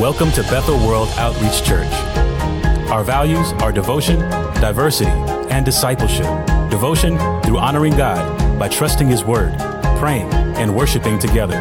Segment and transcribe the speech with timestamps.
[0.00, 1.92] Welcome to Bethel World Outreach Church.
[2.90, 4.18] Our values are devotion,
[4.58, 5.10] diversity,
[5.50, 6.24] and discipleship.
[6.70, 9.54] Devotion through honoring God by trusting His Word,
[9.98, 11.56] praying, and worshiping together.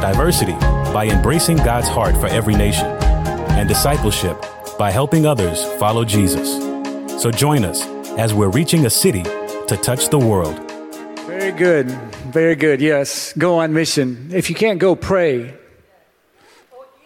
[0.00, 0.52] Diversity
[0.92, 2.86] by embracing God's heart for every nation.
[2.86, 4.40] And discipleship
[4.78, 6.48] by helping others follow Jesus.
[7.20, 7.84] So join us
[8.16, 10.56] as we're reaching a city to touch the world.
[11.26, 11.90] Very good.
[12.30, 12.80] Very good.
[12.80, 13.32] Yes.
[13.36, 14.30] Go on mission.
[14.32, 15.59] If you can't go, pray.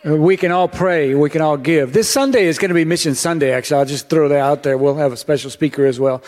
[0.07, 1.15] Uh, We can all pray.
[1.15, 1.93] We can all give.
[1.93, 3.79] This Sunday is going to be Mission Sunday, actually.
[3.79, 4.77] I'll just throw that out there.
[4.77, 6.23] We'll have a special speaker as well.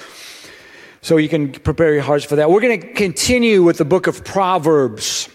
[1.03, 2.51] So you can prepare your hearts for that.
[2.51, 5.29] We're going to continue with the book of Proverbs.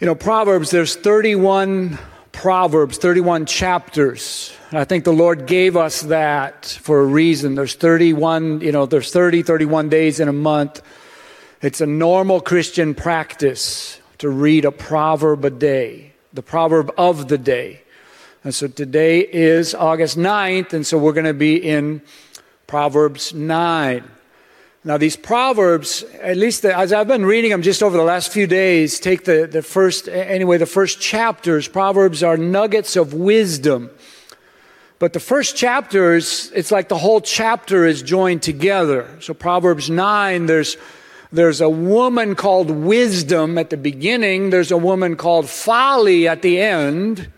[0.00, 1.98] You know, Proverbs, there's 31
[2.32, 4.52] Proverbs, 31 chapters.
[4.72, 7.54] I think the Lord gave us that for a reason.
[7.54, 10.82] There's 31, you know, there's 30, 31 days in a month.
[11.60, 17.38] It's a normal Christian practice to read a proverb a day, the proverb of the
[17.38, 17.82] day.
[18.44, 22.02] And so today is August 9th, and so we're going to be in
[22.66, 24.02] Proverbs 9.
[24.84, 28.32] Now, these Proverbs, at least the, as I've been reading them just over the last
[28.32, 31.68] few days, take the, the first, anyway, the first chapters.
[31.68, 33.90] Proverbs are nuggets of wisdom.
[34.98, 39.08] But the first chapters, it's like the whole chapter is joined together.
[39.20, 40.76] So, Proverbs 9, there's,
[41.32, 46.60] there's a woman called wisdom at the beginning, there's a woman called folly at the
[46.60, 47.30] end,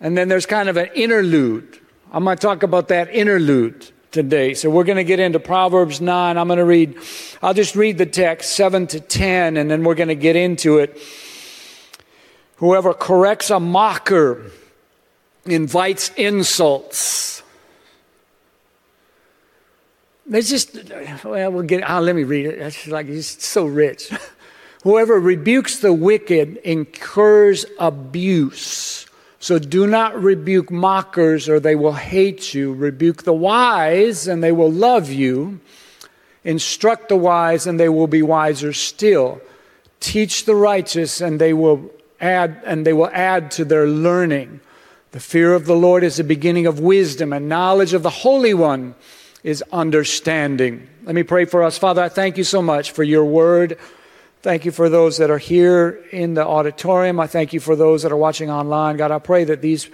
[0.00, 1.78] and then there's kind of an interlude.
[2.12, 4.54] I'm going to talk about that interlude today.
[4.54, 6.38] So we're going to get into Proverbs 9.
[6.38, 6.96] I'm going to read,
[7.42, 10.78] I'll just read the text 7 to 10, and then we're going to get into
[10.78, 10.98] it.
[12.56, 14.50] Whoever corrects a mocker
[15.44, 17.42] invites insults.
[20.28, 20.76] There's just,
[21.24, 22.58] well, we'll get, oh, let me read it.
[22.58, 24.10] It's like, he's so rich.
[24.82, 29.06] Whoever rebukes the wicked incurs abuse.
[29.38, 32.72] So do not rebuke mockers or they will hate you.
[32.72, 35.60] Rebuke the wise and they will love you.
[36.42, 39.40] Instruct the wise and they will be wiser still.
[40.00, 44.60] Teach the righteous and they will add and they will add to their learning.
[45.12, 48.54] The fear of the Lord is the beginning of wisdom and knowledge of the Holy
[48.54, 48.96] One
[49.46, 50.88] is understanding.
[51.04, 51.78] Let me pray for us.
[51.78, 53.78] Father, I thank you so much for your word.
[54.42, 57.20] Thank you for those that are here in the auditorium.
[57.20, 58.96] I thank you for those that are watching online.
[58.96, 59.88] God, I pray that these,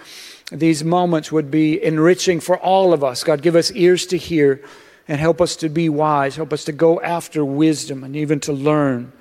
[0.51, 3.23] these moments would be enriching for all of us.
[3.23, 4.59] God, give us ears to hear
[5.07, 6.35] and help us to be wise.
[6.35, 9.11] Help us to go after wisdom and even to learn.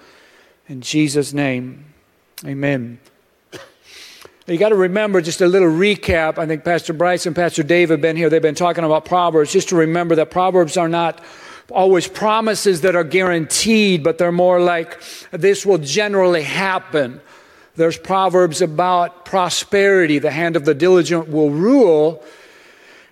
[0.67, 1.93] In Jesus' name,
[2.43, 3.01] amen.
[4.47, 6.37] You got to remember just a little recap.
[6.37, 8.29] I think Pastor Bryce and Pastor Dave have been here.
[8.29, 9.53] They've been talking about Proverbs.
[9.53, 11.23] Just to remember that Proverbs are not
[11.71, 17.21] always promises that are guaranteed, but they're more like this will generally happen.
[17.77, 20.19] There's proverbs about prosperity.
[20.19, 22.23] The hand of the diligent will rule.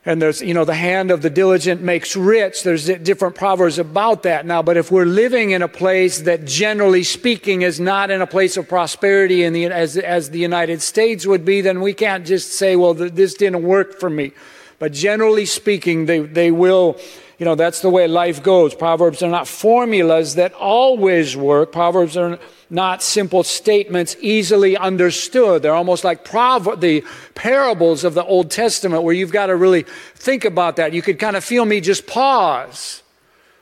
[0.06, 2.62] And there's, you know, the hand of the diligent makes rich.
[2.62, 4.62] There's different proverbs about that now.
[4.62, 8.56] But if we're living in a place that, generally speaking, is not in a place
[8.56, 12.54] of prosperity in the, as, as the United States would be, then we can't just
[12.54, 14.32] say, well, this didn't work for me.
[14.78, 16.98] But generally speaking, they, they will
[17.40, 18.74] you know, that's the way life goes.
[18.74, 21.72] Proverbs are not formulas that always work.
[21.72, 22.38] Proverbs are
[22.70, 25.62] not simple statements easily understood.
[25.62, 27.04] They're almost like the
[27.34, 30.92] parables of the Old Testament where you've got to really think about that.
[30.92, 33.02] You could kind of feel me just pause.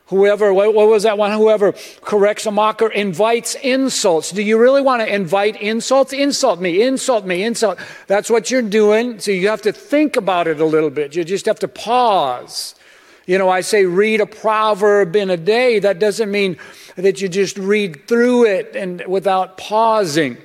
[0.08, 1.32] Whoever, what was that one?
[1.32, 4.30] Whoever corrects a mocker invites insults.
[4.30, 6.14] Do you really want to invite insults?
[6.14, 7.78] Insult me, insult me, insult.
[8.06, 9.20] That's what you're doing.
[9.20, 11.14] So you have to think about it a little bit.
[11.14, 12.74] You just have to pause.
[13.28, 15.80] You know, I say read a proverb in a day.
[15.80, 16.56] That doesn't mean
[16.96, 20.38] that you just read through it and without pausing.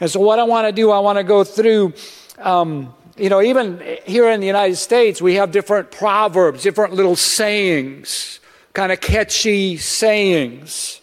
[0.00, 1.92] And so, what I want to do, I want to go through.
[2.38, 7.14] Um, you know, even here in the United States, we have different proverbs, different little
[7.14, 8.40] sayings,
[8.72, 11.02] kind of catchy sayings.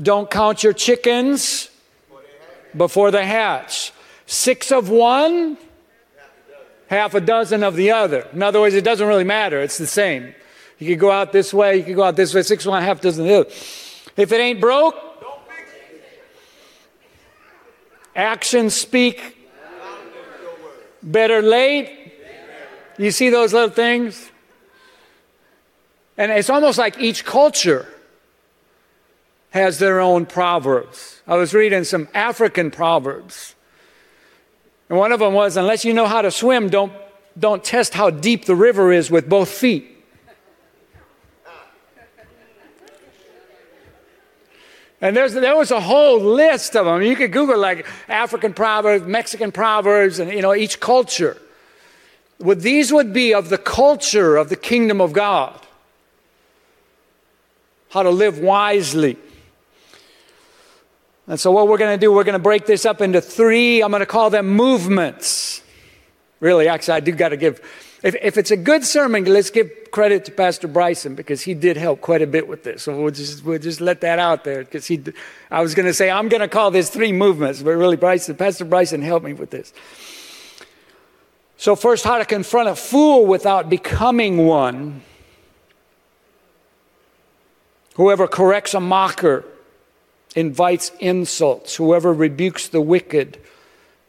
[0.00, 1.68] Don't count your chickens
[2.76, 3.92] before they hatch.
[4.26, 5.58] Six of one,
[6.86, 8.28] half a dozen of the other.
[8.32, 10.32] In other words, it doesn't really matter, it's the same.
[10.84, 13.00] You could go out this way, you could go out this way, six one, half
[13.00, 13.50] dozen the other.
[14.18, 14.94] If it ain't broke,
[18.14, 19.48] actions speak
[21.02, 22.12] better late.
[22.98, 24.30] You see those little things?
[26.18, 27.88] And it's almost like each culture
[29.52, 31.22] has their own proverbs.
[31.26, 33.54] I was reading some African proverbs.
[34.90, 36.92] And one of them was unless you know how to swim, don't,
[37.38, 39.92] don't test how deep the river is with both feet.
[45.04, 47.02] And there's, there was a whole list of them.
[47.02, 51.36] You could Google like African proverbs, Mexican proverbs, and you know, each culture.
[52.38, 55.60] Well, these would be of the culture of the kingdom of God.
[57.90, 59.18] How to live wisely.
[61.26, 63.82] And so, what we're going to do, we're going to break this up into three,
[63.82, 65.62] I'm going to call them movements.
[66.40, 67.60] Really, actually, I do got to give,
[68.04, 71.78] if, if it's a good sermon, let's give credit to Pastor Bryson because he did
[71.78, 72.82] help quite a bit with this.
[72.82, 75.02] So we'll just, we'll just let that out there because he,
[75.50, 78.36] I was going to say, I'm going to call this three movements, but really, Bryson,
[78.36, 79.72] Pastor Bryson helped me with this.
[81.56, 85.00] So, first, how to confront a fool without becoming one.
[87.94, 89.46] Whoever corrects a mocker
[90.36, 91.76] invites insults.
[91.76, 93.40] Whoever rebukes the wicked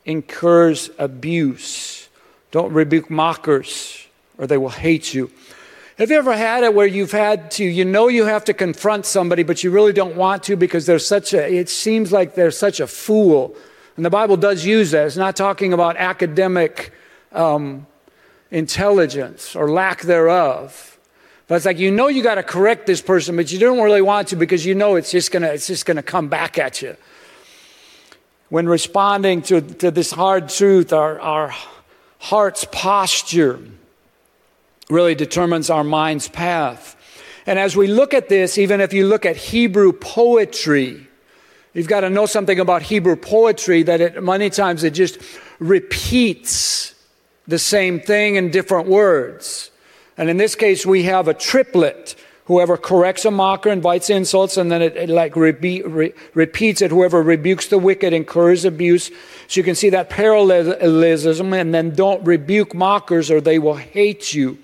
[0.04, 2.05] incurs abuse.
[2.56, 4.08] Don't rebuke mockers,
[4.38, 5.30] or they will hate you.
[5.98, 9.06] Have you ever had it where you've had to, you know, you have to confront
[9.06, 12.52] somebody, but you really don't want to because they're such a, it seems like they're
[12.52, 13.58] such a fool.
[13.98, 15.06] And the Bible does use that.
[15.06, 16.94] It's not talking about academic
[17.34, 17.88] um,
[18.52, 20.98] intelligence or lack thereof.
[21.48, 24.02] But it's like you know you got to correct this person, but you don't really
[24.02, 26.96] want to because you know it's just gonna it's just gonna come back at you.
[28.48, 31.54] When responding to, to this hard truth, our, our
[32.20, 33.60] heart's posture
[34.90, 36.96] really determines our mind's path.
[37.46, 41.08] And as we look at this, even if you look at Hebrew poetry,
[41.74, 45.20] you've got to know something about Hebrew poetry that it, many times it just
[45.60, 46.96] repeats
[47.48, 49.70] the same thing in different words.
[50.18, 52.16] And in this case, we have a triplet.
[52.46, 55.52] Whoever corrects a mocker invites insults, and then it, it like re-
[55.82, 56.92] re- repeats it.
[56.92, 59.10] Whoever rebukes the wicked incurs abuse.
[59.48, 64.34] So you can see that parallelism, and then don't rebuke mockers or they will hate
[64.34, 64.60] you.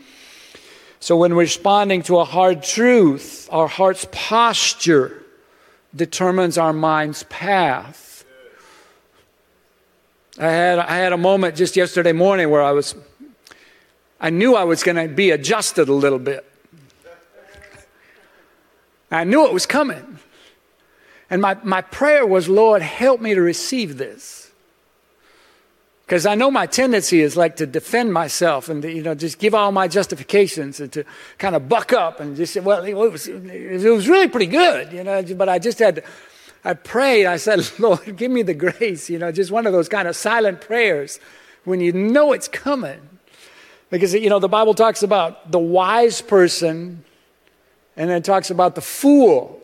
[1.00, 5.24] So when responding to a hard truth, our heart's posture
[5.96, 8.24] determines our mind's path.
[10.38, 12.96] I had, I had a moment just yesterday morning where I was
[14.24, 16.46] I knew I was going to be adjusted a little bit.
[19.12, 20.20] I knew it was coming.
[21.30, 24.52] And my, my prayer was, Lord, help me to receive this.
[26.06, 29.56] Because I know my tendency is like to defend myself and you know, just give
[29.56, 31.06] all my justifications and to
[31.38, 34.92] kind of buck up and just say, well, it was, it was really pretty good,
[34.92, 36.04] you know, but I just had
[36.64, 39.90] I prayed, I said, Lord, give me the grace, you know, just one of those
[39.90, 41.20] kind of silent prayers
[41.64, 43.00] when you know it's coming.
[43.90, 47.04] Because, you know, the Bible talks about the wise person
[48.02, 49.62] and then it talks about the fool.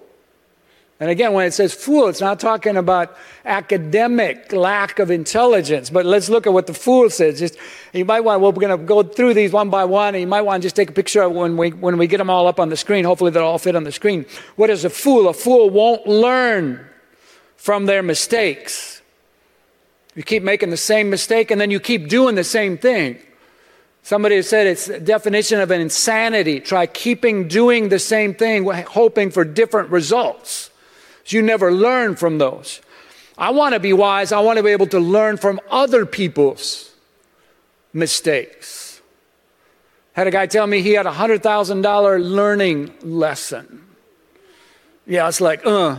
[0.99, 5.89] And again, when it says fool, it's not talking about academic lack of intelligence.
[5.89, 7.39] But let's look at what the fool says.
[7.39, 7.57] Just
[7.93, 8.41] you might want.
[8.41, 10.67] Well, we're going to go through these one by one, and you might want to
[10.67, 12.77] just take a picture of when we when we get them all up on the
[12.77, 13.05] screen.
[13.05, 14.23] Hopefully, they'll all fit on the screen.
[14.55, 15.27] What is a fool?
[15.29, 16.85] A fool won't learn
[17.55, 19.01] from their mistakes.
[20.13, 23.17] You keep making the same mistake, and then you keep doing the same thing.
[24.07, 26.61] Somebody said it's definition of an insanity.
[26.61, 30.69] Try keeping doing the same thing, hoping for different results.
[31.25, 32.79] You never learn from those.
[33.37, 34.31] I want to be wise.
[34.31, 36.89] I want to be able to learn from other people's
[37.91, 39.01] mistakes.
[40.13, 43.85] Had a guy tell me he had a $100,000 learning lesson.
[45.05, 45.97] Yeah, it's like, uh,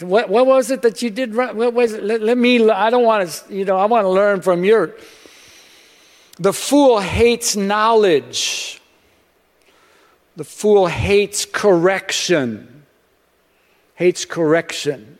[0.00, 1.34] what, what was it that you did?
[1.34, 2.02] What was it?
[2.02, 4.94] Let, let me, I don't want to, you know, I want to learn from your
[6.42, 8.80] the fool hates knowledge.
[10.34, 12.84] The fool hates correction.
[13.94, 15.18] Hates correction.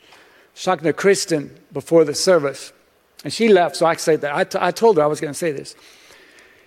[0.00, 0.14] I
[0.54, 2.72] was talking to Kristen before the service,
[3.22, 4.34] and she left, so I said that.
[4.34, 5.76] I, t- I told her I was going to say this.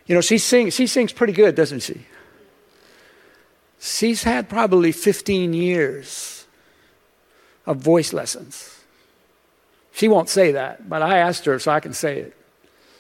[0.06, 2.06] You know, she sings, she sings pretty good, doesn't she?
[3.80, 6.46] She's had probably 15 years
[7.66, 8.84] of voice lessons.
[9.94, 12.36] She won't say that, but I asked her so I can say it.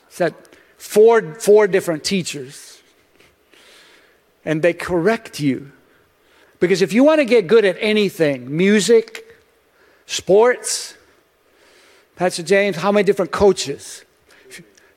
[0.10, 0.36] Said
[0.78, 2.82] four, four different teachers.
[4.44, 5.72] And they correct you.
[6.60, 9.38] Because if you want to get good at anything, music,
[10.06, 10.96] sports,
[12.16, 14.04] Pastor James, how many different coaches?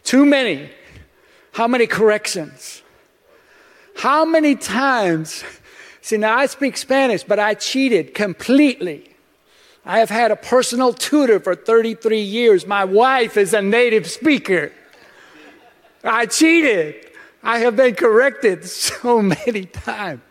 [0.03, 0.71] Too many.
[1.53, 2.83] How many corrections?
[3.95, 5.45] How many times?
[6.01, 9.15] See, now I speak Spanish, but I cheated completely.
[9.85, 12.67] I have had a personal tutor for 33 years.
[12.67, 14.73] My wife is a native speaker.
[16.05, 17.11] I cheated.
[17.43, 20.23] I have been corrected so many times.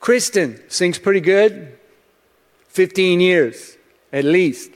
[0.00, 1.78] Kristen sings pretty good.
[2.68, 3.76] 15 years,
[4.12, 4.70] at least.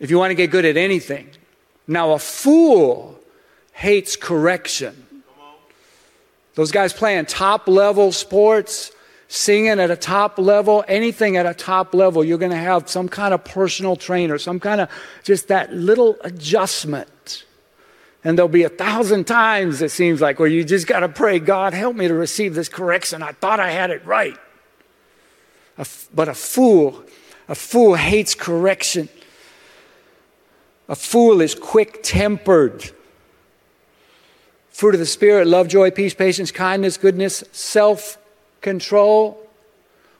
[0.00, 1.30] If you want to get good at anything.
[1.86, 3.18] Now, a fool
[3.72, 5.04] hates correction.
[6.54, 8.90] Those guys playing top level sports,
[9.28, 13.08] singing at a top level, anything at a top level, you're going to have some
[13.08, 14.90] kind of personal trainer, some kind of
[15.22, 17.44] just that little adjustment.
[18.24, 21.38] And there'll be a thousand times, it seems like, where you just got to pray,
[21.38, 23.22] God, help me to receive this correction.
[23.22, 24.36] I thought I had it right.
[26.14, 27.04] but a fool,
[27.48, 29.08] a fool hates correction.
[30.88, 32.90] A fool is quick tempered.
[34.70, 38.18] Fruit of the Spirit love, joy, peace, patience, kindness, goodness, self
[38.60, 39.46] control,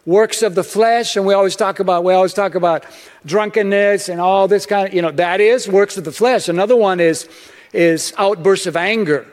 [0.05, 1.17] works of the flesh.
[1.17, 2.85] And we always talk about, we always talk about
[3.26, 6.49] drunkenness and all this kind of, you know, that is works of the flesh.
[6.49, 7.28] Another one is,
[7.73, 9.27] is outbursts of anger,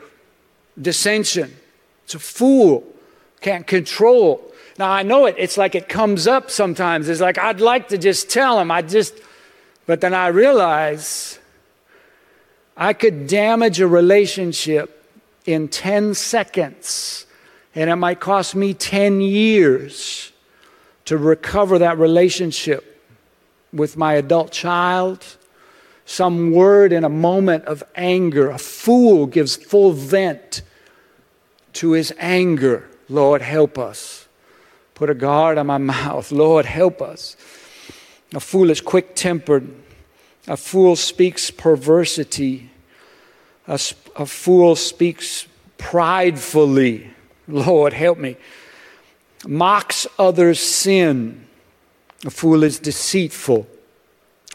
[0.80, 1.56] dissension.
[2.04, 2.86] It's a fool,
[3.40, 4.52] can't control.
[4.78, 7.08] Now I know it, it's like it comes up sometimes.
[7.08, 9.14] It's like I'd like to just tell him, I just,
[9.86, 11.38] but then I realize
[12.76, 14.92] I could damage a relationship
[15.46, 17.24] in 10 seconds,
[17.74, 20.32] and it might cost me 10 years
[21.06, 23.02] to recover that relationship
[23.72, 25.24] with my adult child.
[26.06, 28.48] Some word in a moment of anger.
[28.50, 30.62] A fool gives full vent
[31.74, 32.88] to his anger.
[33.08, 34.28] Lord, help us.
[34.94, 36.30] Put a guard on my mouth.
[36.30, 37.36] Lord, help us.
[38.32, 39.68] A fool is quick tempered.
[40.46, 42.70] A fool speaks perversity.
[43.66, 43.80] A,
[44.14, 47.10] a fool speaks pridefully.
[47.48, 48.36] Lord, help me.
[49.44, 51.46] Mocks others' sin.
[52.24, 53.66] A fool is deceitful.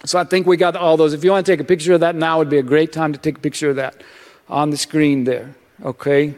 [0.05, 1.13] So I think we got all those.
[1.13, 3.13] If you want to take a picture of that now, would be a great time
[3.13, 4.01] to take a picture of that
[4.49, 5.55] on the screen there.
[5.83, 6.35] Okay?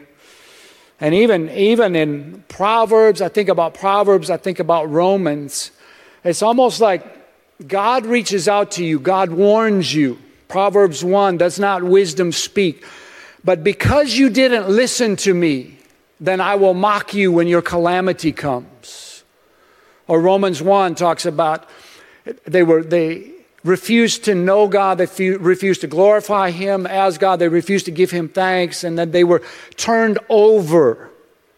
[1.00, 5.70] And even, even in Proverbs, I think about Proverbs, I think about Romans.
[6.22, 7.04] It's almost like
[7.66, 10.18] God reaches out to you, God warns you.
[10.48, 12.84] Proverbs 1 does not wisdom speak.
[13.44, 15.78] But because you didn't listen to me,
[16.20, 19.24] then I will mock you when your calamity comes.
[20.06, 21.68] Or Romans 1 talks about
[22.46, 23.33] they were they
[23.64, 28.10] refused to know God, they refused to glorify him as God, they refused to give
[28.10, 29.42] him thanks, and then they were
[29.76, 31.10] turned over.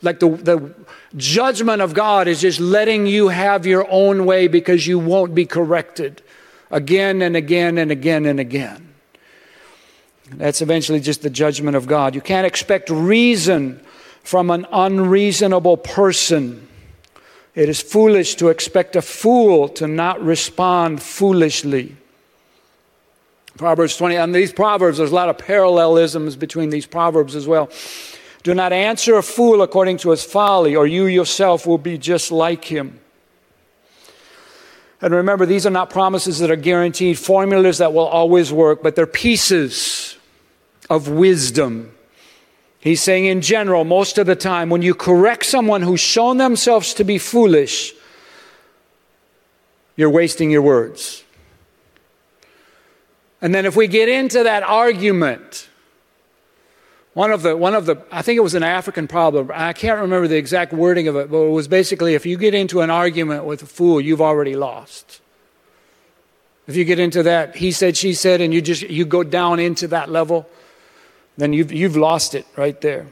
[0.02, 0.74] Like the, the
[1.16, 5.46] judgment of God is just letting you have your own way because you won't be
[5.46, 6.22] corrected
[6.70, 8.94] again and again and again and again.
[10.30, 12.14] That's eventually just the judgment of God.
[12.14, 13.80] You can't expect reason
[14.22, 16.65] from an unreasonable person.
[17.56, 21.96] It is foolish to expect a fool to not respond foolishly.
[23.56, 27.70] Proverbs 20, and these Proverbs, there's a lot of parallelisms between these Proverbs as well.
[28.42, 32.30] Do not answer a fool according to his folly, or you yourself will be just
[32.30, 33.00] like him.
[35.00, 38.96] And remember, these are not promises that are guaranteed, formulas that will always work, but
[38.96, 40.18] they're pieces
[40.90, 41.95] of wisdom.
[42.86, 46.94] He's saying, in general, most of the time, when you correct someone who's shown themselves
[46.94, 47.92] to be foolish,
[49.96, 51.24] you're wasting your words.
[53.42, 55.68] And then if we get into that argument,
[57.14, 59.50] one of the, one of the, I think it was an African proverb.
[59.52, 62.54] I can't remember the exact wording of it, but it was basically if you get
[62.54, 65.20] into an argument with a fool, you've already lost.
[66.68, 69.58] If you get into that, he said, she said, and you just, you go down
[69.58, 70.48] into that level,
[71.36, 73.06] then you've, you've lost it right there.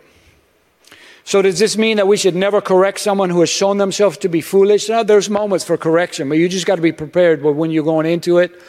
[1.25, 4.29] So does this mean that we should never correct someone who has shown themselves to
[4.29, 4.89] be foolish?
[4.89, 7.85] No, there's moments for correction, but you just got to be prepared But when you're
[7.85, 8.61] going into it.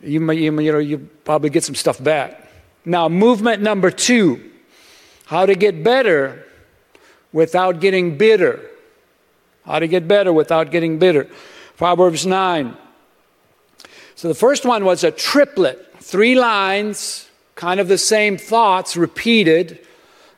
[0.00, 2.48] You, you, you know, you probably get some stuff back.
[2.84, 4.50] Now, movement number two
[5.26, 6.44] how to get better
[7.32, 8.60] without getting bitter.
[9.64, 11.28] How to get better without getting bitter.
[11.76, 12.76] Proverbs 9.
[14.14, 19.86] So the first one was a triplet, three lines, kind of the same thoughts repeated.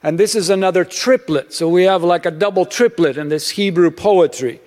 [0.02, 1.52] And this is another triplet.
[1.52, 4.60] So we have like a double triplet in this Hebrew poetry.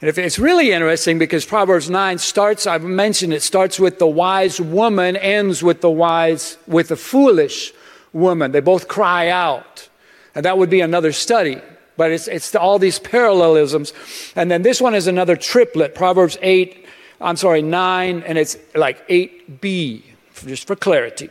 [0.00, 4.06] And if it's really interesting because Proverbs 9 starts, I've mentioned it, starts with the
[4.06, 7.72] wise woman, ends with the wise, with the foolish
[8.12, 8.52] woman.
[8.52, 9.88] They both cry out.
[10.34, 11.60] And that would be another study.
[11.96, 13.92] But it's, it's all these parallelisms.
[14.34, 16.86] And then this one is another triplet, Proverbs 8,
[17.20, 20.02] I'm sorry, 9, and it's like 8b,
[20.46, 21.28] just for clarity.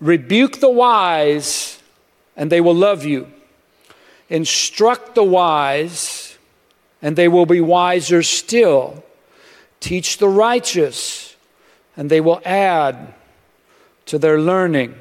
[0.00, 1.80] Rebuke the wise,
[2.36, 3.30] and they will love you.
[4.28, 6.36] Instruct the wise,
[7.02, 9.04] and they will be wiser still.
[9.80, 11.36] Teach the righteous,
[11.96, 13.14] and they will add
[14.06, 14.94] to their learning.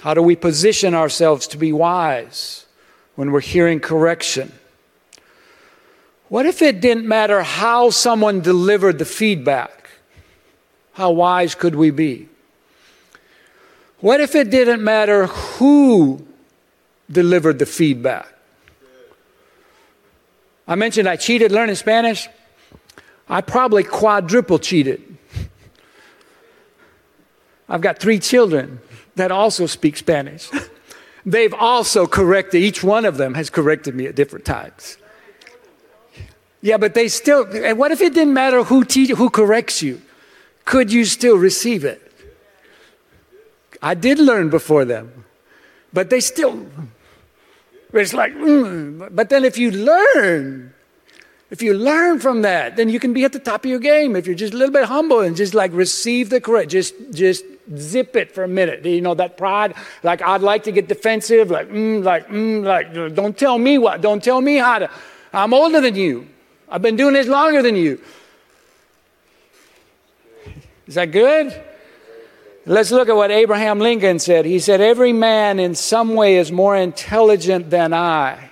[0.00, 2.64] How do we position ourselves to be wise
[3.16, 4.52] when we're hearing correction?
[6.28, 9.90] What if it didn't matter how someone delivered the feedback?
[10.92, 12.29] How wise could we be?
[14.00, 16.26] What if it didn't matter who
[17.10, 18.26] delivered the feedback?
[20.66, 22.28] I mentioned I cheated learning Spanish.
[23.28, 25.02] I probably quadruple cheated.
[27.68, 28.80] I've got three children
[29.16, 30.50] that also speak Spanish.
[31.26, 34.96] They've also corrected, each one of them has corrected me at different times.
[36.62, 40.00] Yeah, but they still, and what if it didn't matter who, te- who corrects you?
[40.64, 42.09] Could you still receive it?
[43.82, 45.24] I did learn before them,
[45.92, 46.66] but they still,
[47.92, 49.08] it's like, mm.
[49.14, 50.74] but then if you learn,
[51.50, 54.14] if you learn from that, then you can be at the top of your game.
[54.14, 57.44] If you're just a little bit humble and just like receive the correct, just just
[57.76, 58.84] zip it for a minute.
[58.84, 63.14] You know that pride, like I'd like to get defensive, like mm, like mm, like
[63.14, 64.90] don't tell me what, don't tell me how to.
[65.32, 66.28] I'm older than you.
[66.68, 68.00] I've been doing this longer than you.
[70.86, 71.60] Is that good?
[72.66, 74.44] Let's look at what Abraham Lincoln said.
[74.44, 78.50] He said, Every man in some way is more intelligent than I.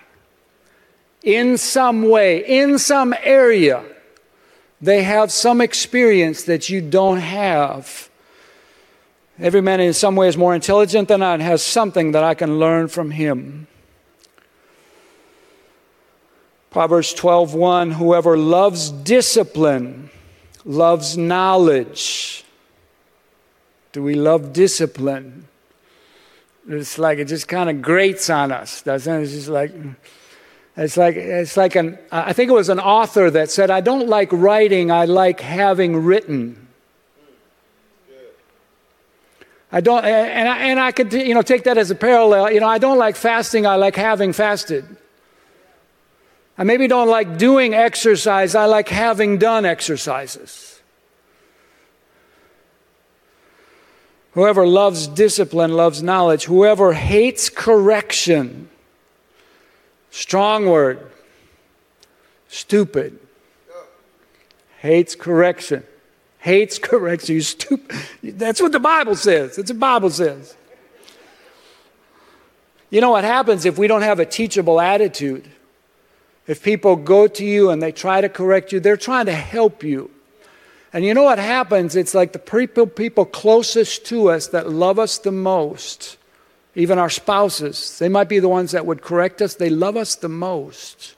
[1.23, 3.85] In some way, in some area,
[4.81, 8.09] they have some experience that you don't have.
[9.39, 12.35] Every man in some way is more intelligent than I and has something that I
[12.35, 13.67] can learn from him.
[16.71, 20.11] Proverbs 12:1 Whoever loves discipline
[20.65, 22.45] loves knowledge.
[23.99, 25.49] Do we love discipline?
[26.69, 29.23] It's like it just kind of grates on us, doesn't it?
[29.25, 29.73] It's just like
[30.77, 34.07] it's like it's like an I think it was an author that said, I don't
[34.07, 36.69] like writing, I like having written.
[39.73, 42.53] I don't and I, and I could you know take that as a parallel.
[42.53, 44.85] You know, I don't like fasting, I like having fasted.
[46.57, 50.78] I maybe don't like doing exercise, I like having done exercises.
[54.39, 56.45] Whoever loves discipline loves knowledge.
[56.45, 58.69] Whoever hates correction,
[60.13, 61.11] strong word,
[62.47, 63.19] stupid,
[64.79, 65.83] hates correction.
[66.39, 67.35] Hates correction.
[67.35, 67.99] You stupid.
[68.23, 69.57] That's what the Bible says.
[69.57, 70.55] That's what the Bible says.
[72.91, 75.51] You know what happens if we don't have a teachable attitude?
[76.47, 79.83] If people go to you and they try to correct you, they're trying to help
[79.83, 80.13] you.
[80.93, 81.97] And you know what happens?
[81.97, 86.17] It's like the people, people closest to us that love us the most,
[86.75, 90.15] even our spouses, they might be the ones that would correct us, they love us
[90.15, 91.15] the most.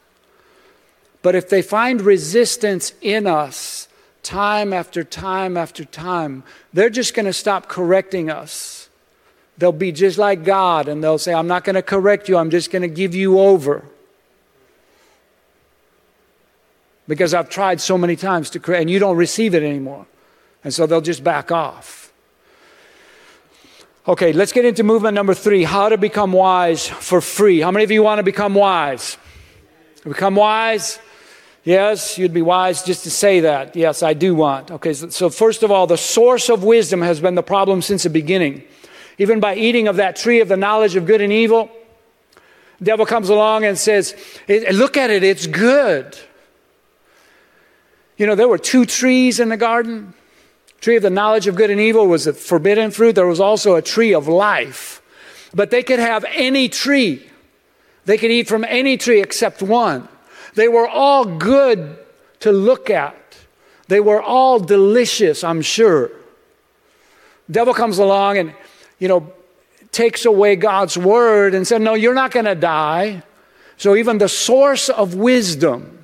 [1.23, 3.87] But if they find resistance in us
[4.23, 8.89] time after time after time, they're just going to stop correcting us.
[9.59, 12.51] They'll be just like God and they'll say, I'm not going to correct you, I'm
[12.51, 13.85] just going to give you over.
[17.11, 20.07] Because I've tried so many times to create, and you don't receive it anymore.
[20.63, 22.13] And so they'll just back off.
[24.07, 27.61] Okay, let's get into movement number three how to become wise for free.
[27.61, 29.19] How many of you want to become wise?
[30.05, 31.01] Become wise?
[31.65, 33.75] Yes, you'd be wise just to say that.
[33.75, 34.71] Yes, I do want.
[34.71, 38.05] Okay, so, so first of all, the source of wisdom has been the problem since
[38.05, 38.63] the beginning.
[39.19, 41.73] Even by eating of that tree of the knowledge of good and evil,
[42.79, 44.15] the devil comes along and says,
[44.49, 46.17] Look at it, it's good.
[48.21, 50.13] You know, there were two trees in the garden.
[50.83, 53.15] Tree of the knowledge of good and evil was the forbidden fruit.
[53.15, 55.01] There was also a tree of life.
[55.55, 57.27] But they could have any tree.
[58.05, 60.07] They could eat from any tree except one.
[60.55, 61.97] They were all good
[62.41, 63.17] to look at.
[63.89, 66.11] They were all delicious, I'm sure.
[67.51, 68.55] Devil comes along and,
[68.99, 69.33] you know,
[69.93, 73.23] takes away God's word and said, No, you're not going to die.
[73.79, 76.00] So even the source of wisdom,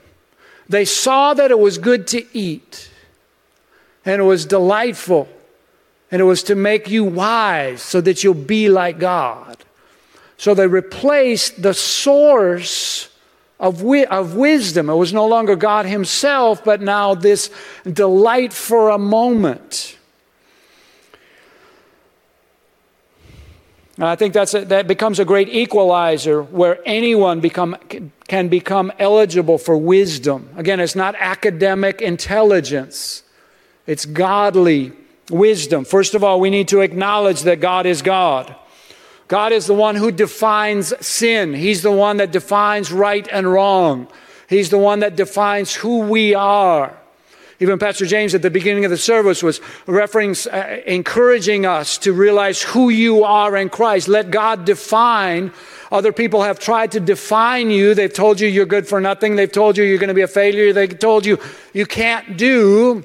[0.69, 2.91] they saw that it was good to eat,
[4.05, 5.29] and it was delightful,
[6.11, 9.57] and it was to make you wise so that you'll be like God.
[10.37, 13.09] So they replaced the source
[13.59, 14.91] of, wi- of wisdom.
[14.91, 17.51] It was no longer God Himself, but now this
[17.91, 19.96] delight for a moment.
[23.97, 27.77] And I think that's a, that becomes a great equalizer where anyone become,
[28.29, 30.51] can become eligible for wisdom.
[30.57, 33.23] Again, it's not academic intelligence,
[33.87, 34.93] it's godly
[35.31, 35.85] wisdom.
[35.85, 38.55] First of all, we need to acknowledge that God is God.
[39.29, 44.09] God is the one who defines sin, He's the one that defines right and wrong,
[44.49, 46.97] He's the one that defines who we are.
[47.59, 52.13] Even Pastor James at the beginning of the service was referencing, uh, encouraging us to
[52.13, 54.09] realize who you are in Christ.
[54.09, 55.53] Let God define.
[55.91, 57.95] Other people have tried to define you.
[57.95, 59.37] They've told you you're good for nothing.
[59.37, 60.73] They've told you you're going to be a failure.
[60.73, 61.39] They've told you
[61.73, 63.05] you can't do.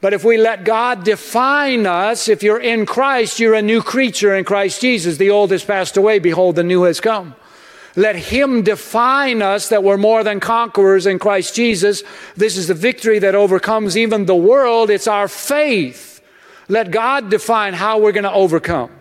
[0.00, 4.34] But if we let God define us, if you're in Christ, you're a new creature
[4.34, 5.16] in Christ Jesus.
[5.16, 6.20] The old has passed away.
[6.20, 7.34] Behold, the new has come.
[7.98, 12.04] Let Him define us that we're more than conquerors in Christ Jesus.
[12.36, 14.88] This is the victory that overcomes even the world.
[14.88, 16.22] It's our faith.
[16.68, 18.92] Let God define how we're going to overcome.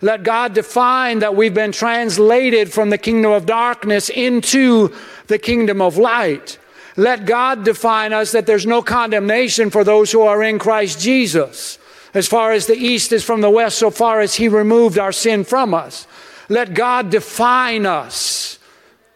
[0.00, 4.92] Let God define that we've been translated from the kingdom of darkness into
[5.28, 6.58] the kingdom of light.
[6.96, 11.78] Let God define us that there's no condemnation for those who are in Christ Jesus.
[12.14, 15.12] As far as the east is from the west, so far as He removed our
[15.12, 16.08] sin from us.
[16.48, 18.58] Let God define us.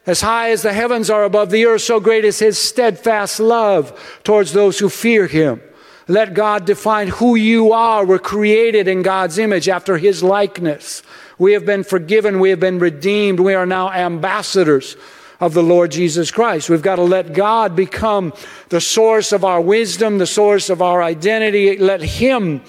[0.06, 4.18] As high as the heavens are above the earth, so great is His steadfast love
[4.24, 5.60] towards those who fear Him.
[6.06, 8.06] Let God define who you are.
[8.06, 11.02] We're created in God's image after His likeness.
[11.38, 12.40] We have been forgiven.
[12.40, 13.40] We have been redeemed.
[13.40, 14.96] We are now ambassadors
[15.40, 16.70] of the Lord Jesus Christ.
[16.70, 18.32] We've got to let God become
[18.70, 21.76] the source of our wisdom, the source of our identity.
[21.76, 22.62] Let Him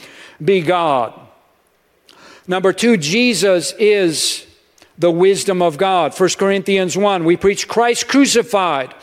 [0.43, 1.17] be God.
[2.47, 4.45] Number two, Jesus is
[4.99, 6.17] the wisdom of God.
[6.17, 8.93] 1 Corinthians 1, we preach Christ crucified,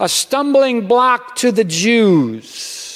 [0.00, 2.88] a stumbling block to the Jews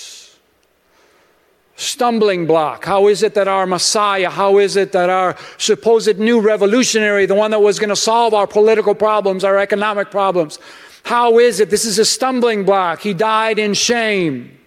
[1.83, 2.85] stumbling block?
[2.85, 7.35] How is it that our Messiah, how is it that our supposed new revolutionary, the
[7.35, 10.59] one that was going to solve our political problems, our economic problems,
[11.05, 11.71] how is it?
[11.71, 13.01] This is a stumbling block.
[13.01, 14.59] He died in shame.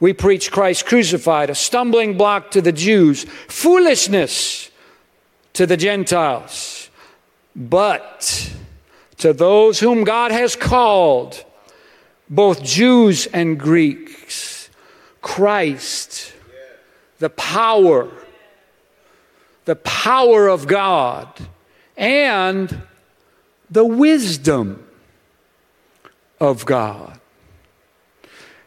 [0.00, 4.69] We preach Christ crucified, a stumbling block to the Jews, foolishness
[5.54, 6.90] to the Gentiles.
[7.54, 8.52] But
[9.18, 11.44] to those whom God has called,
[12.28, 14.70] both Jews and Greeks,
[15.20, 16.32] Christ,
[17.18, 18.08] the power,
[19.64, 21.28] the power of God,
[21.96, 22.82] and
[23.70, 24.86] the wisdom
[26.40, 27.20] of God.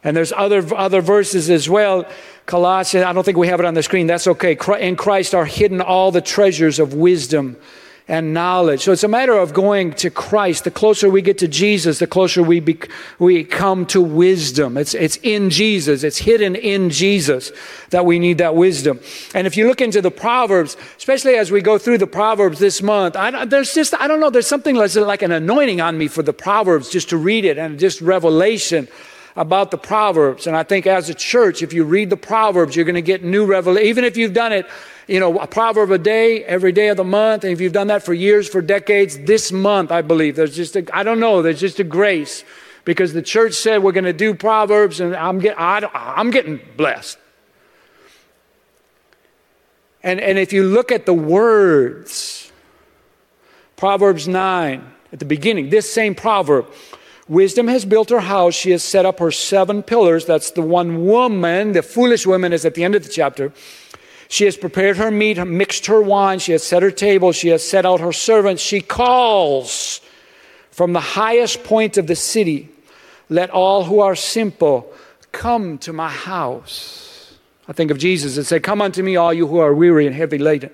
[0.04, 2.06] And there's other, other verses as well.
[2.46, 4.06] Colossians, I don't think we have it on the screen.
[4.06, 4.56] That's okay.
[4.80, 7.56] In Christ are hidden all the treasures of wisdom
[8.06, 8.82] and knowledge.
[8.82, 10.64] So it's a matter of going to Christ.
[10.64, 12.78] The closer we get to Jesus, the closer we, be,
[13.18, 14.76] we come to wisdom.
[14.76, 16.02] It's, it's in Jesus.
[16.04, 17.50] It's hidden in Jesus
[17.90, 19.00] that we need that wisdom.
[19.34, 22.82] And if you look into the Proverbs, especially as we go through the Proverbs this
[22.82, 26.08] month, I, there's just, I don't know, there's something like, like an anointing on me
[26.08, 28.86] for the Proverbs just to read it and just revelation
[29.36, 30.46] about the Proverbs.
[30.46, 33.24] And I think as a church, if you read the Proverbs, you're going to get
[33.24, 33.88] new revelation.
[33.88, 34.66] Even if you've done it
[35.06, 37.44] you know, a proverb a day, every day of the month.
[37.44, 40.76] And if you've done that for years, for decades, this month, I believe, there's just
[40.92, 42.44] I don't know, there's just a grace
[42.84, 46.60] because the church said we're going to do proverbs and I'm, get, I, I'm getting
[46.76, 47.18] blessed.
[50.02, 52.52] And, and if you look at the words,
[53.76, 56.66] Proverbs 9, at the beginning, this same proverb,
[57.28, 60.26] wisdom has built her house, she has set up her seven pillars.
[60.26, 63.52] That's the one woman, the foolish woman is at the end of the chapter.
[64.28, 67.66] She has prepared her meat, mixed her wine, she has set her table, she has
[67.66, 68.62] set out her servants.
[68.62, 70.00] She calls
[70.70, 72.68] from the highest point of the city,
[73.28, 74.92] Let all who are simple
[75.30, 77.36] come to my house.
[77.68, 80.14] I think of Jesus and said, Come unto me, all you who are weary and
[80.14, 80.70] heavy laden.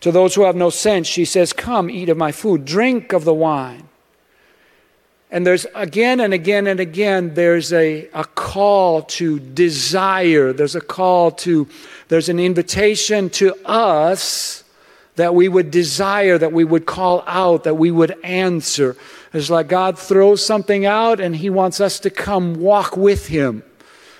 [0.00, 3.24] To those who have no sense, she says, Come, eat of my food, drink of
[3.24, 3.88] the wine.
[5.32, 10.52] And there's again and again and again, there's a, a call to desire.
[10.52, 11.66] There's a call to,
[12.08, 14.62] there's an invitation to us
[15.16, 18.94] that we would desire, that we would call out, that we would answer.
[19.32, 23.62] It's like God throws something out and He wants us to come walk with Him.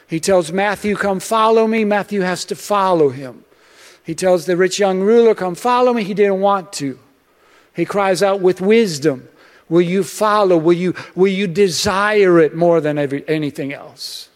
[0.08, 1.84] He tells Matthew, Come follow me.
[1.84, 3.44] Matthew has to follow Him.
[4.02, 6.04] He tells the rich young ruler, Come follow me.
[6.04, 6.98] He didn't want to.
[7.76, 9.28] He cries out with wisdom.
[9.72, 10.58] Will you follow?
[10.58, 14.28] Will you, will you desire it more than every, anything else?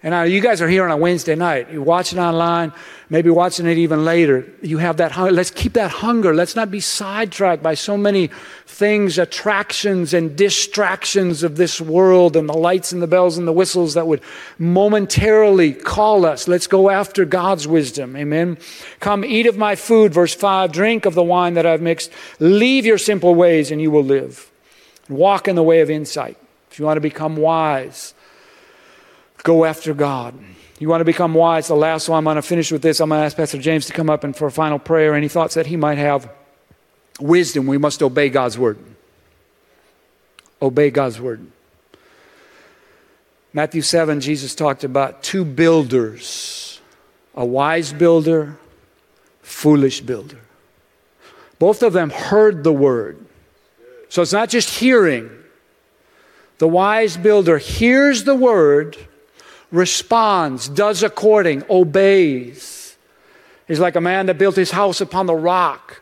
[0.00, 1.72] And now you guys are here on a Wednesday night.
[1.72, 2.72] You're watching online,
[3.10, 4.46] maybe watching it even later.
[4.62, 5.32] You have that hunger.
[5.32, 6.32] Let's keep that hunger.
[6.32, 8.30] Let's not be sidetracked by so many
[8.64, 13.52] things, attractions and distractions of this world and the lights and the bells and the
[13.52, 14.20] whistles that would
[14.56, 16.46] momentarily call us.
[16.46, 18.16] Let's go after God's wisdom.
[18.16, 18.56] Amen.
[19.00, 20.70] Come eat of my food, verse 5.
[20.70, 22.12] Drink of the wine that I've mixed.
[22.38, 24.48] Leave your simple ways and you will live.
[25.08, 26.36] Walk in the way of insight.
[26.70, 28.14] If you want to become wise,
[29.42, 30.34] Go after God.
[30.78, 31.68] You want to become wise.
[31.68, 33.00] The last one, I'm going to finish with this.
[33.00, 35.14] I'm going to ask Pastor James to come up and for a final prayer.
[35.14, 36.30] Any thoughts that he might have?
[37.20, 38.78] Wisdom, we must obey God's word.
[40.62, 41.46] Obey God's word.
[43.52, 46.80] Matthew 7, Jesus talked about two builders
[47.34, 48.58] a wise builder,
[49.42, 50.40] foolish builder.
[51.60, 53.24] Both of them heard the word.
[54.08, 55.30] So it's not just hearing.
[56.58, 58.96] The wise builder hears the word
[59.70, 62.96] responds, does according, obeys.
[63.66, 66.00] He's like a man that built his house upon the rock.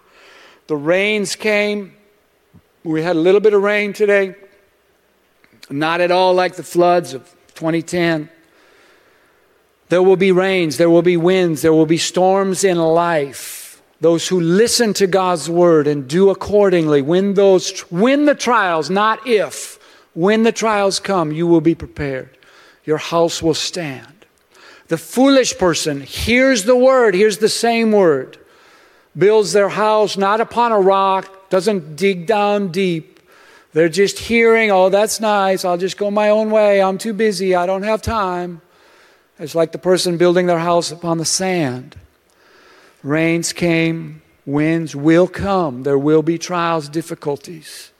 [0.69, 1.95] The rains came.
[2.85, 4.37] We had a little bit of rain today.
[5.69, 7.25] Not at all like the floods of
[7.55, 8.31] 2010.
[9.89, 13.83] There will be rains, there will be winds, there will be storms in life.
[14.01, 19.27] Those who listen to God's word and do accordingly, when those when the trials, not
[19.27, 19.79] if,
[20.13, 22.36] when the trials come, you will be prepared.
[22.87, 24.27] Your house will stand.
[24.89, 28.39] The foolish person hears the word, hears the same word,
[29.19, 33.21] builds their house not upon a rock, doesn't dig down deep.
[33.73, 35.65] They're just hearing, oh, that's nice.
[35.65, 36.81] I'll just go my own way.
[36.81, 37.55] I'm too busy.
[37.55, 38.63] I don't have time.
[39.39, 41.97] It's like the person building their house upon the sand.
[43.03, 45.83] Rains came, winds will come.
[45.83, 47.91] There will be trials, difficulties.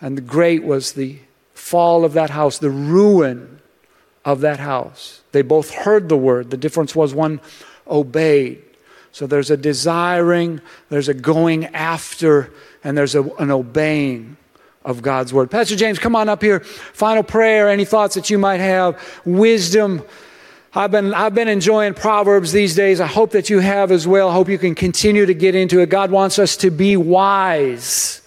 [0.00, 1.18] And the great was the
[1.54, 3.60] fall of that house, the ruin
[4.28, 5.22] of that house.
[5.32, 6.50] They both heard the word.
[6.50, 7.40] The difference was one
[7.86, 8.62] obeyed.
[9.10, 10.60] So there's a desiring,
[10.90, 12.52] there's a going after,
[12.84, 14.36] and there's a, an obeying
[14.84, 15.50] of God's word.
[15.50, 16.60] Pastor James, come on up here.
[16.60, 20.04] Final prayer, any thoughts that you might have, wisdom.
[20.74, 23.00] I've been, I've been enjoying Proverbs these days.
[23.00, 24.28] I hope that you have as well.
[24.28, 25.88] I hope you can continue to get into it.
[25.88, 28.20] God wants us to be wise,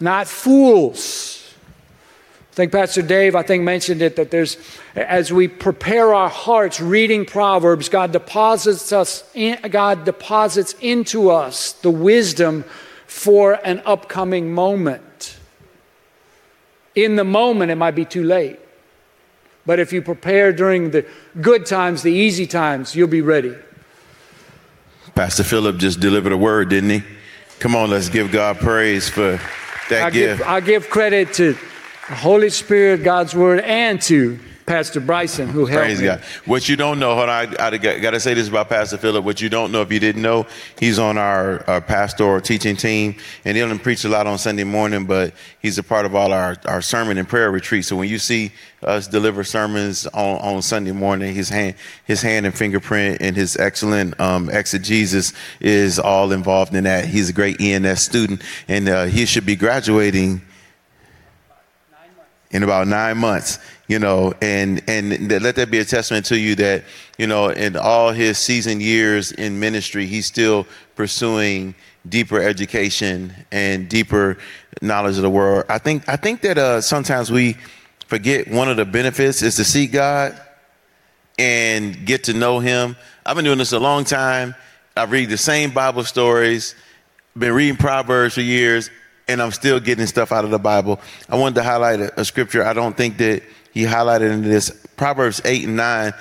[0.00, 1.41] not fools.
[2.52, 4.58] I think Pastor Dave, I think, mentioned it that there's,
[4.94, 11.72] as we prepare our hearts reading Proverbs, God deposits us, in, God deposits into us
[11.72, 12.66] the wisdom
[13.06, 15.38] for an upcoming moment.
[16.94, 18.60] In the moment, it might be too late.
[19.64, 21.06] But if you prepare during the
[21.40, 23.54] good times, the easy times, you'll be ready.
[25.14, 27.02] Pastor Philip just delivered a word, didn't he?
[27.60, 29.40] Come on, let's give God praise for
[29.88, 30.38] that I gift.
[30.40, 31.56] give, I give credit to
[32.08, 36.06] the Holy Spirit, God's Word, and to Pastor Bryson, who helped Praise me.
[36.06, 36.20] God.
[36.46, 39.24] What you don't know, hold on, I, I got to say this about Pastor Philip.
[39.24, 40.46] What you don't know, if you didn't know,
[40.78, 44.64] he's on our, our pastoral teaching team, and he doesn't preach a lot on Sunday
[44.64, 47.88] morning, but he's a part of all our, our sermon and prayer retreats.
[47.88, 52.46] So when you see us deliver sermons on, on Sunday morning, his hand, his hand
[52.46, 57.04] and fingerprint and his excellent um, exegesis is all involved in that.
[57.04, 60.42] He's a great ENS student, and uh, he should be graduating
[62.52, 66.54] in about nine months you know and and let that be a testament to you
[66.54, 66.84] that
[67.18, 71.74] you know in all his seasoned years in ministry he's still pursuing
[72.08, 74.36] deeper education and deeper
[74.80, 75.64] knowledge of the world.
[75.68, 77.56] I think i think that uh, sometimes we
[78.06, 80.40] forget one of the benefits is to see god
[81.38, 82.94] and get to know him.
[83.24, 84.54] I've been doing this a long time.
[84.96, 86.74] I read the same bible stories
[87.36, 88.90] been reading proverbs for years
[89.32, 91.00] and I'm still getting stuff out of the Bible.
[91.28, 92.64] I wanted to highlight a, a, scripture.
[92.64, 93.42] I don't think that
[93.72, 96.12] he highlighted in this Proverbs eight and nine.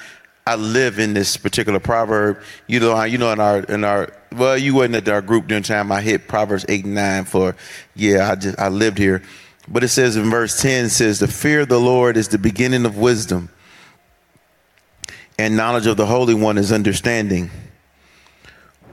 [0.47, 2.41] I live in this particular proverb.
[2.67, 5.63] You know, you know, in our in our well, you wasn't at our group during
[5.63, 5.91] time.
[5.91, 7.55] I hit Proverbs eight and nine for
[7.95, 8.31] yeah.
[8.31, 9.21] I just I lived here,
[9.67, 12.85] but it says in verse ten says the fear of the Lord is the beginning
[12.85, 13.49] of wisdom,
[15.37, 17.51] and knowledge of the Holy One is understanding.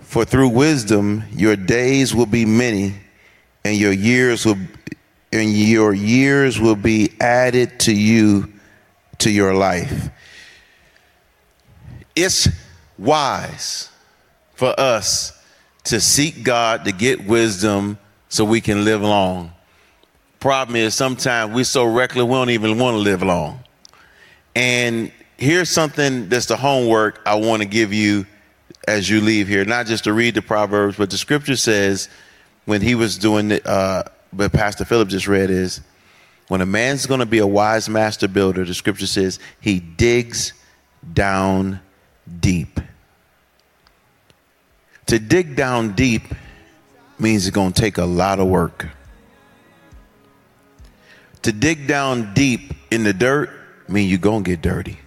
[0.02, 2.94] For through wisdom your days will be many
[3.68, 4.56] and your years will
[5.30, 8.50] and your years will be added to you
[9.18, 10.08] to your life.
[12.16, 12.48] It's
[12.96, 13.90] wise
[14.54, 15.38] for us
[15.84, 17.98] to seek God to get wisdom
[18.30, 19.52] so we can live long.
[20.40, 23.62] Problem is sometimes we're so reckless we don't even want to live long.
[24.56, 28.24] And here's something that's the homework I want to give you
[28.86, 32.08] as you leave here, not just to read the Proverbs, but the scripture says
[32.68, 35.80] when he was doing it, uh, what Pastor Philip just read is
[36.48, 40.52] when a man's going to be a wise master builder, the scripture says he digs
[41.14, 41.80] down
[42.40, 42.78] deep.
[45.06, 46.24] To dig down deep
[47.18, 48.86] means it's going to take a lot of work.
[51.40, 53.48] To dig down deep in the dirt
[53.88, 54.98] means you're going to get dirty.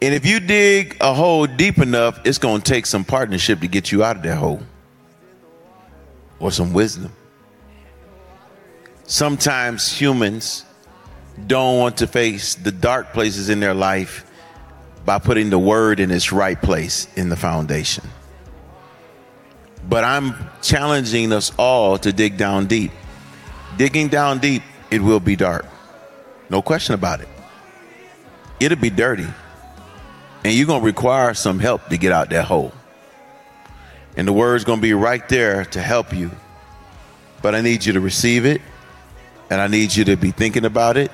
[0.00, 3.68] And if you dig a hole deep enough, it's going to take some partnership to
[3.68, 4.62] get you out of that hole
[6.38, 7.12] or some wisdom.
[9.04, 10.64] Sometimes humans
[11.46, 14.24] don't want to face the dark places in their life
[15.04, 18.04] by putting the word in its right place in the foundation.
[19.88, 22.90] But I'm challenging us all to dig down deep.
[23.76, 25.66] Digging down deep, it will be dark.
[26.50, 27.28] No question about it.
[28.58, 29.26] It'll be dirty.
[30.44, 32.72] And you're going to require some help to get out that hole.
[34.16, 36.30] And the word's going to be right there to help you.
[37.42, 38.62] But I need you to receive it.
[39.50, 41.10] And I need you to be thinking about it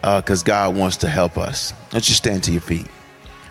[0.00, 1.72] because uh, God wants to help us.
[1.92, 2.86] Let's just stand to your feet.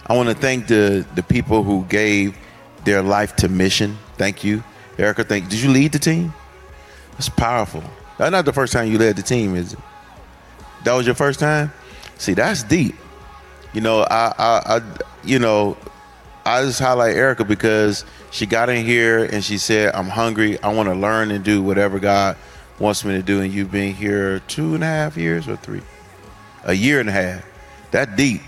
[0.08, 2.38] I want to thank the, the people who gave
[2.86, 3.98] their life to mission.
[4.18, 4.64] Thank you.
[4.98, 5.50] Erica, thank.
[5.50, 6.34] Did you lead the team?
[7.12, 7.84] That's powerful.
[8.18, 9.80] That's not the first time you led the team, is it?
[10.84, 11.72] That was your first time.
[12.18, 12.96] See, that's deep.
[13.74, 14.82] You know, I, I, I
[15.24, 15.78] you know,
[16.46, 20.62] I just highlight Erica because she got in here and she said, "I'm hungry.
[20.62, 22.38] I want to learn and do whatever God
[22.80, 25.82] wants me to do." And you've been here two and a half years or three,
[26.64, 27.44] a year and a half.
[27.92, 28.42] That deep.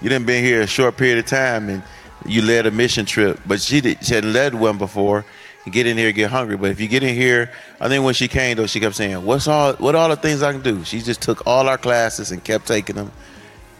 [0.00, 1.82] You didn't been here a short period of time and
[2.24, 4.04] you led a mission trip, but she did.
[4.04, 5.24] She hadn't led one before.
[5.64, 6.56] And get in here, get hungry.
[6.56, 9.24] But if you get in here, I think when she came though, she kept saying,
[9.24, 9.74] "What's all?
[9.74, 12.66] What all the things I can do?" She just took all our classes and kept
[12.66, 13.12] taking them.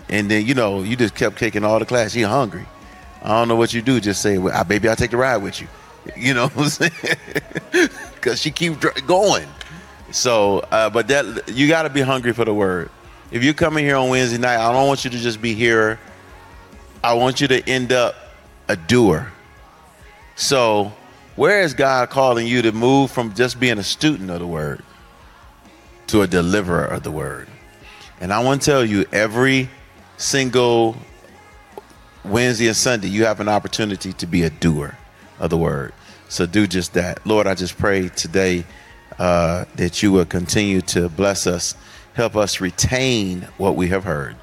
[0.09, 2.13] And then you know, you just kept taking all the classes.
[2.13, 2.67] She hungry.
[3.23, 4.01] I don't know what you do.
[4.01, 5.69] Just say, well, "Baby, I'll take the ride with you."
[6.17, 6.93] You know what I'm saying?
[8.15, 9.47] Because she keeps going.
[10.11, 12.91] So, uh, but that you got to be hungry for the word.
[13.31, 16.01] If you're coming here on Wednesday night, I don't want you to just be here.
[17.05, 18.17] I want you to end up
[18.69, 19.31] a doer.
[20.35, 20.93] So
[21.37, 24.83] where is God calling you to move from just being a student of the word
[26.09, 27.49] to a deliverer of the word?
[28.21, 29.69] And I want to tell you, every
[30.17, 30.97] single
[32.29, 34.97] Wednesday and Sunday, you have an opportunity to be a doer
[35.39, 35.93] of the word.
[36.29, 37.27] So do just that.
[37.27, 38.65] Lord, I just pray today
[39.19, 41.75] uh, that you will continue to bless us,
[42.15, 44.37] help us retain what we have heard,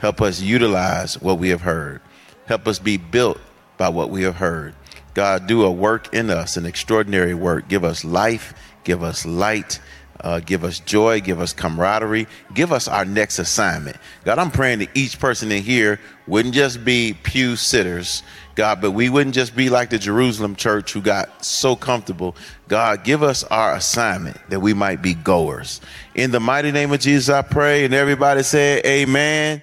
[0.00, 2.00] help us utilize what we have heard,
[2.46, 3.38] help us be built
[3.76, 4.74] by what we have heard.
[5.14, 7.68] God, do a work in us, an extraordinary work.
[7.68, 9.80] Give us life, give us light,
[10.20, 13.96] uh, give us joy, give us camaraderie, give us our next assignment.
[14.24, 18.22] God, I'm praying that each person in here wouldn't just be pew sitters,
[18.54, 22.34] God, but we wouldn't just be like the Jerusalem church who got so comfortable.
[22.66, 25.80] God, give us our assignment that we might be goers.
[26.14, 27.84] In the mighty name of Jesus, I pray.
[27.84, 29.62] And everybody say, Amen.